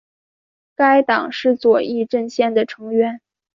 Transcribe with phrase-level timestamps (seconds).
[0.75, 3.21] 该党是左翼阵线的成员。